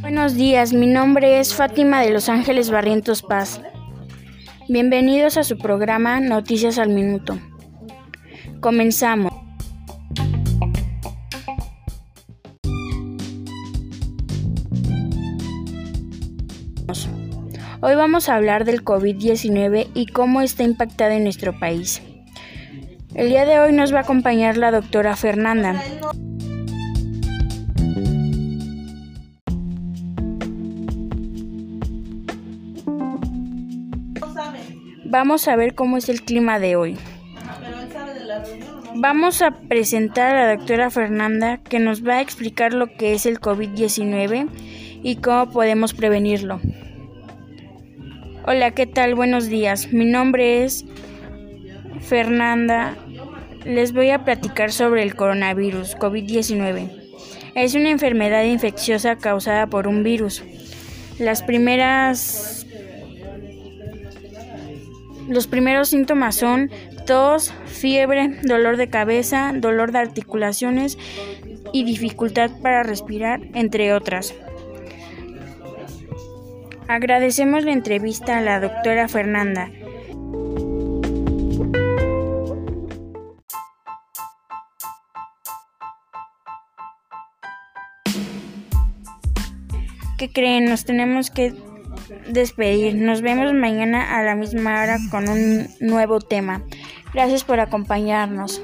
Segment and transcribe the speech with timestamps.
[0.00, 3.60] Buenos días, mi nombre es Fátima de Los Ángeles Barrientos Paz.
[4.68, 7.38] Bienvenidos a su programa Noticias al Minuto.
[8.60, 9.32] Comenzamos.
[17.82, 22.02] Hoy vamos a hablar del COVID-19 y cómo está impactado en nuestro país.
[23.14, 25.82] El día de hoy nos va a acompañar la doctora Fernanda.
[35.10, 36.96] Vamos a ver cómo es el clima de hoy.
[38.94, 43.26] Vamos a presentar a la doctora Fernanda que nos va a explicar lo que es
[43.26, 44.48] el COVID-19
[45.02, 46.60] y cómo podemos prevenirlo.
[48.46, 49.16] Hola, ¿qué tal?
[49.16, 49.92] Buenos días.
[49.92, 50.84] Mi nombre es
[52.02, 52.94] Fernanda.
[53.64, 56.88] Les voy a platicar sobre el coronavirus COVID-19.
[57.56, 60.44] Es una enfermedad infecciosa causada por un virus.
[61.18, 62.60] Las primeras
[65.30, 66.70] los primeros síntomas son
[67.06, 70.98] tos, fiebre, dolor de cabeza, dolor de articulaciones
[71.72, 74.34] y dificultad para respirar, entre otras.
[76.88, 79.70] Agradecemos la entrevista a la doctora Fernanda.
[90.18, 90.64] ¿Qué creen?
[90.64, 91.54] Nos tenemos que
[92.28, 92.94] despedir.
[92.94, 96.62] Nos vemos mañana a la misma hora con un nuevo tema.
[97.12, 98.62] Gracias por acompañarnos.